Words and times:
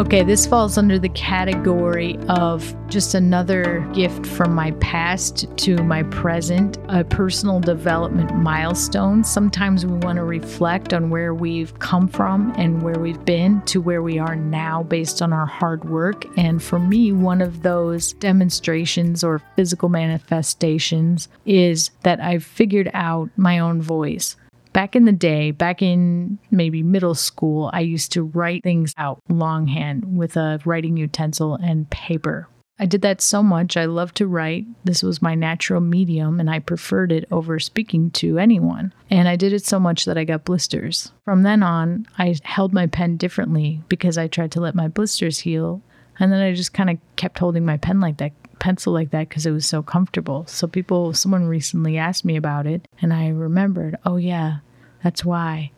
Okay, 0.00 0.22
this 0.22 0.46
falls 0.46 0.78
under 0.78 0.98
the 0.98 1.10
category 1.10 2.16
of 2.30 2.74
just 2.88 3.14
another 3.14 3.86
gift 3.92 4.24
from 4.24 4.54
my 4.54 4.70
past 4.80 5.46
to 5.58 5.76
my 5.82 6.04
present, 6.04 6.78
a 6.88 7.04
personal 7.04 7.60
development 7.60 8.34
milestone. 8.34 9.22
Sometimes 9.22 9.84
we 9.84 9.98
want 9.98 10.16
to 10.16 10.24
reflect 10.24 10.94
on 10.94 11.10
where 11.10 11.34
we've 11.34 11.78
come 11.80 12.08
from 12.08 12.50
and 12.56 12.80
where 12.80 12.98
we've 12.98 13.22
been 13.26 13.60
to 13.66 13.82
where 13.82 14.02
we 14.02 14.18
are 14.18 14.34
now 14.34 14.82
based 14.84 15.20
on 15.20 15.34
our 15.34 15.44
hard 15.44 15.84
work. 15.84 16.24
And 16.38 16.62
for 16.62 16.78
me, 16.78 17.12
one 17.12 17.42
of 17.42 17.62
those 17.62 18.14
demonstrations 18.14 19.22
or 19.22 19.42
physical 19.54 19.90
manifestations 19.90 21.28
is 21.44 21.90
that 22.04 22.20
I've 22.20 22.42
figured 22.42 22.90
out 22.94 23.28
my 23.36 23.58
own 23.58 23.82
voice. 23.82 24.34
Back 24.72 24.94
in 24.94 25.04
the 25.04 25.12
day, 25.12 25.50
back 25.50 25.82
in 25.82 26.38
maybe 26.50 26.82
middle 26.82 27.14
school, 27.14 27.70
I 27.72 27.80
used 27.80 28.12
to 28.12 28.22
write 28.22 28.62
things 28.62 28.94
out 28.96 29.20
longhand 29.28 30.16
with 30.16 30.36
a 30.36 30.60
writing 30.64 30.96
utensil 30.96 31.54
and 31.56 31.90
paper. 31.90 32.48
I 32.78 32.86
did 32.86 33.02
that 33.02 33.20
so 33.20 33.42
much. 33.42 33.76
I 33.76 33.84
loved 33.84 34.16
to 34.16 34.26
write. 34.26 34.64
This 34.84 35.02
was 35.02 35.20
my 35.20 35.34
natural 35.34 35.82
medium, 35.82 36.40
and 36.40 36.48
I 36.48 36.60
preferred 36.60 37.12
it 37.12 37.26
over 37.30 37.58
speaking 37.58 38.10
to 38.12 38.38
anyone. 38.38 38.94
And 39.10 39.28
I 39.28 39.36
did 39.36 39.52
it 39.52 39.66
so 39.66 39.78
much 39.78 40.06
that 40.06 40.16
I 40.16 40.24
got 40.24 40.46
blisters. 40.46 41.12
From 41.26 41.42
then 41.42 41.62
on, 41.62 42.06
I 42.16 42.36
held 42.42 42.72
my 42.72 42.86
pen 42.86 43.18
differently 43.18 43.82
because 43.90 44.16
I 44.16 44.28
tried 44.28 44.52
to 44.52 44.60
let 44.60 44.74
my 44.74 44.88
blisters 44.88 45.40
heal. 45.40 45.82
And 46.18 46.32
then 46.32 46.40
I 46.40 46.54
just 46.54 46.72
kind 46.72 46.88
of 46.88 46.98
kept 47.16 47.38
holding 47.38 47.66
my 47.66 47.76
pen 47.76 48.00
like 48.00 48.16
that 48.18 48.32
pencil 48.60 48.92
like 48.92 49.10
that 49.10 49.28
because 49.28 49.46
it 49.46 49.50
was 49.50 49.66
so 49.66 49.82
comfortable. 49.82 50.46
So 50.46 50.68
people, 50.68 51.12
someone 51.14 51.46
recently 51.46 51.98
asked 51.98 52.24
me 52.24 52.36
about 52.36 52.66
it, 52.66 52.86
and 53.02 53.12
I 53.12 53.28
remembered, 53.28 53.96
oh 54.06 54.16
yeah, 54.16 54.58
that's 55.02 55.24
why. 55.24 55.72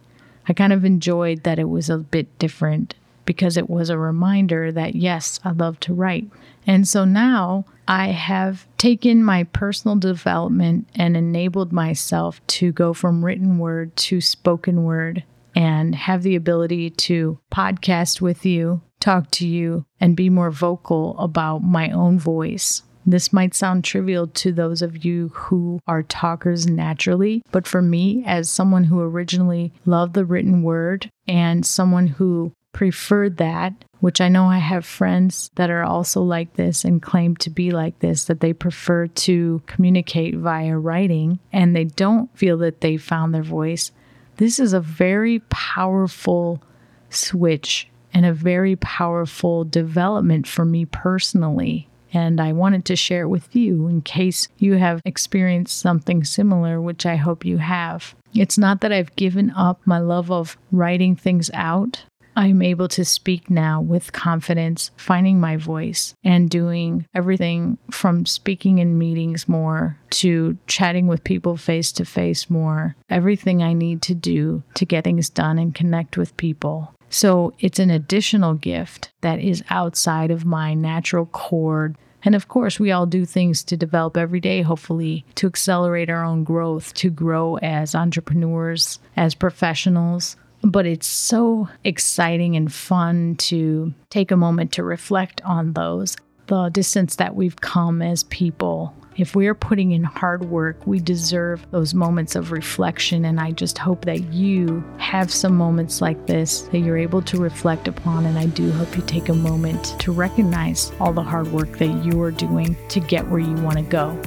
I 0.49 0.53
kind 0.53 0.73
of 0.73 0.85
enjoyed 0.85 1.45
that 1.45 1.59
it 1.59 1.69
was 1.69 1.89
a 1.89 1.99
bit 1.99 2.39
different 2.39 2.95
because 3.25 3.57
it 3.57 3.71
was 3.71 3.89
a 3.89 3.99
reminder 3.99 4.73
that 4.73 4.95
yes, 4.95 5.41
I 5.45 5.53
love 5.53 5.79
to 5.81 5.95
write. 5.95 6.29
And 6.67 6.87
so 6.87 7.05
now 7.05 7.65
I 7.89 8.09
have 8.09 8.67
taken 8.79 9.25
my 9.25 9.45
personal 9.45 9.97
development 9.97 10.89
and 10.95 11.17
enabled 11.17 11.73
myself 11.73 12.45
to 12.49 12.73
go 12.73 12.93
from 12.93 13.25
written 13.25 13.59
word 13.59 13.95
to 13.97 14.21
spoken 14.21 14.85
word 14.85 15.25
and 15.55 15.95
have 15.95 16.23
the 16.23 16.37
ability 16.37 16.91
to 16.91 17.39
podcast 17.53 18.21
with 18.21 18.47
you, 18.47 18.81
talk 19.03 19.31
to 19.33 19.47
you, 19.47 19.85
and 20.01 20.17
be 20.17 20.31
more 20.31 20.51
vocal 20.51 21.19
about 21.19 21.59
my 21.59 21.91
own 21.91 22.19
voice. 22.19 22.83
This 23.05 23.33
might 23.33 23.55
sound 23.55 23.83
trivial 23.83 24.29
to 24.29 24.53
those 24.53 24.81
of 24.81 25.05
you 25.05 25.29
who 25.35 25.81
are 25.89 26.05
talkers 26.05 26.69
naturally, 26.69 27.43
but 27.51 27.67
for 27.67 27.83
me, 27.83 28.23
as 28.27 28.49
someone 28.49 28.85
who 28.85 29.01
originally 29.01 29.73
loved 29.85 30.15
the 30.15 30.25
written 30.25 30.63
word 30.63 31.11
and 31.27 31.67
someone 31.67 32.07
who 32.07 32.53
preferred 32.73 33.39
that, 33.39 33.85
which 34.01 34.21
I 34.21 34.29
know 34.29 34.47
I 34.47 34.59
have 34.59 34.87
friends 34.87 35.51
that 35.57 35.69
are 35.69 35.83
also 35.83 36.23
like 36.23 36.55
this 36.55 36.85
and 36.85 37.03
claim 37.03 37.37
to 37.37 37.51
be 37.51 37.71
like 37.71 37.99
this, 37.99 38.25
that 38.25 38.41
they 38.41 38.53
prefer 38.53 39.09
to 39.09 39.63
communicate 39.67 40.37
via 40.37 40.79
writing 40.79 41.41
and 41.53 41.75
they 41.75 41.85
don't 41.85 42.35
feel 42.39 42.57
that 42.59 42.81
they 42.81 42.97
found 42.97 43.35
their 43.35 43.43
voice. 43.43 43.91
This 44.37 44.59
is 44.59 44.73
a 44.73 44.81
very 44.81 45.41
powerful 45.51 46.63
switch 47.11 47.89
and 48.13 48.27
a 48.27 48.33
very 48.33 48.77
powerful 48.77 49.65
development 49.65 50.47
for 50.47 50.65
me 50.65 50.85
personally. 50.85 51.89
And 52.13 52.41
I 52.41 52.53
wanted 52.53 52.85
to 52.87 52.97
share 52.97 53.23
it 53.23 53.29
with 53.29 53.57
you 53.57 53.89
in 53.89 54.03
case 54.03 54.49
you 54.59 54.75
have 54.75 55.01
experienced 55.05 55.79
something 55.79 56.25
similar, 56.25 56.81
which 56.81 57.07
I 57.07 57.17
hope 57.17 57.45
you 57.45 57.59
have. 57.59 58.15
It's 58.35 58.59
not 58.59 58.81
that 58.81 58.93
I've 58.93 59.17
given 59.17 59.51
up 59.51 59.81
my 59.87 59.99
love 59.99 60.31
of 60.31 60.59
writing 60.71 61.17
things 61.17 61.51
out. 61.55 62.05
I'm 62.35 62.63
able 62.63 62.89
to 62.89 63.05
speak 63.05 63.51
now 63.51 63.81
with 63.81 64.13
confidence, 64.13 64.91
finding 64.97 65.39
my 65.39 65.57
voice, 65.57 66.15
and 66.25 66.49
doing 66.49 67.07
everything 67.15 67.77
from 67.91 68.25
speaking 68.25 68.79
in 68.79 68.99
meetings 68.99 69.49
more 69.49 69.99
to 70.11 70.57
chatting 70.67 71.07
with 71.07 71.25
people 71.25 71.59
face 71.59 71.93
to 71.93 72.07
face 72.07 72.49
more. 72.49 72.97
Everything 73.11 73.63
I 73.63 73.75
need 73.75 74.01
to 74.03 74.15
do 74.15 74.63
to 74.75 74.87
get 74.87 75.05
things 75.05 75.29
done 75.29 75.59
and 75.59 75.75
connect 75.75 76.17
with 76.17 76.37
people. 76.39 76.95
So 77.13 77.53
it's 77.59 77.79
an 77.79 77.91
additional 77.91 78.55
gift 78.55 79.13
that 79.21 79.39
is 79.39 79.63
outside 79.69 80.31
of 80.31 80.47
my 80.47 80.73
natural 80.73 81.27
cord. 81.27 81.97
And 82.25 82.35
of 82.35 82.49
course, 82.49 82.81
we 82.81 82.91
all 82.91 83.05
do 83.05 83.27
things 83.27 83.63
to 83.65 83.77
develop 83.77 84.17
every 84.17 84.41
day, 84.41 84.63
hopefully, 84.63 85.27
to 85.35 85.47
accelerate 85.47 86.09
our 86.09 86.25
own 86.25 86.43
growth, 86.43 86.95
to 86.95 87.11
grow 87.11 87.59
as 87.59 87.95
entrepreneurs, 87.95 88.99
as 89.15 89.35
professionals. 89.35 90.37
But 90.63 90.87
it's 90.87 91.07
so 91.07 91.69
exciting 91.85 92.57
and 92.57 92.73
fun 92.73 93.37
to 93.37 93.93
take 94.09 94.31
a 94.31 94.37
moment 94.37 94.73
to 94.73 94.83
reflect 94.83 95.43
on 95.45 95.75
those, 95.75 96.17
the 96.47 96.71
distance 96.71 97.17
that 97.17 97.35
we've 97.35 97.61
come 97.61 98.01
as 98.01 98.25
people 98.25 98.95
if 99.17 99.37
we 99.37 99.47
are 99.47 99.55
putting 99.55 99.93
in 99.93 100.05
hard 100.05 100.45
work, 100.45 100.87
we 100.87 100.99
deserve 100.99 101.67
those 101.71 101.93
moments 101.93 102.35
of 102.35 102.51
reflection. 102.51 103.25
And 103.25 103.39
I 103.39 103.51
just 103.51 103.77
hope 103.77 104.05
that 104.07 104.33
you 104.33 104.83
have 104.97 105.31
some 105.31 105.57
moments 105.57 106.01
like 106.01 106.27
this 106.27 106.63
that 106.63 106.79
you're 106.79 106.97
able 106.97 107.21
to 107.23 107.37
reflect 107.39 107.89
upon. 107.89 108.25
And 108.25 108.39
I 108.39 108.47
do 108.47 108.71
hope 108.73 108.97
you 108.97 109.03
take 109.03 109.29
a 109.29 109.35
moment 109.35 109.99
to 110.01 110.13
recognize 110.13 110.93
all 110.99 111.13
the 111.13 111.23
hard 111.23 111.53
work 111.53 111.79
that 111.79 112.05
you 112.05 112.23
are 112.23 112.31
doing 112.31 112.77
to 112.89 113.01
get 113.01 113.29
where 113.29 113.41
you 113.41 113.55
want 113.57 113.77
to 113.77 113.83
go. 113.83 114.21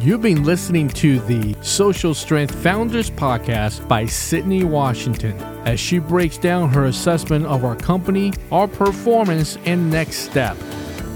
You've 0.00 0.22
been 0.22 0.44
listening 0.44 0.88
to 0.90 1.18
the 1.20 1.56
Social 1.60 2.14
Strength 2.14 2.54
Founders 2.62 3.10
Podcast 3.10 3.86
by 3.88 4.06
Sydney 4.06 4.62
Washington 4.62 5.36
as 5.66 5.80
she 5.80 5.98
breaks 5.98 6.38
down 6.38 6.70
her 6.70 6.84
assessment 6.84 7.46
of 7.46 7.64
our 7.64 7.74
company, 7.74 8.32
our 8.52 8.68
performance, 8.68 9.58
and 9.64 9.90
next 9.90 10.18
step. 10.18 10.56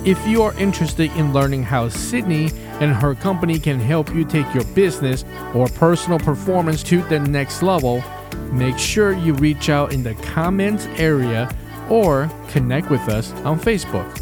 If 0.05 0.25
you 0.27 0.43
are 0.43 0.53
interested 0.59 1.13
in 1.13 1.33
learning 1.33 1.63
how 1.63 1.89
Sydney 1.89 2.51
and 2.83 2.93
her 2.93 3.15
company 3.15 3.61
can 3.61 3.79
help 3.79 4.13
you 4.13 4.25
take 4.25 4.53
your 4.53 4.65
business 4.75 5.25
or 5.55 5.69
personal 5.69 6.19
performance 6.19 6.83
to 6.83 7.01
the 7.03 7.21
next 7.21 7.63
level, 7.63 8.03
make 8.51 8.77
sure 8.77 9.13
you 9.13 9.35
reach 9.35 9.69
out 9.69 9.93
in 9.93 10.03
the 10.03 10.15
comments 10.17 10.87
area 10.97 11.49
or 11.89 12.29
connect 12.49 12.91
with 12.91 13.09
us 13.09 13.33
on 13.45 13.61
Facebook. 13.61 14.21